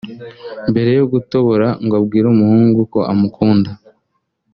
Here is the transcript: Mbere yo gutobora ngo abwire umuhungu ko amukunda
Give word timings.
Mbere 0.69 0.89
yo 0.99 1.05
gutobora 1.13 1.67
ngo 1.83 1.93
abwire 1.99 2.25
umuhungu 2.29 2.79
ko 2.93 2.99
amukunda 3.11 3.71